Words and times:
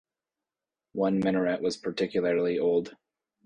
One 0.93 1.19
minaret 1.19 1.63
is 1.63 1.77
particularly 1.77 2.57
old. 2.57 2.97